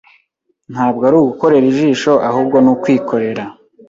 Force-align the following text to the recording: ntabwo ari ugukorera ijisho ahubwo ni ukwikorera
ntabwo 0.71 1.01
ari 1.07 1.15
ugukorera 1.19 1.65
ijisho 1.73 2.11
ahubwo 2.29 2.57
ni 2.61 2.69
ukwikorera 2.73 3.43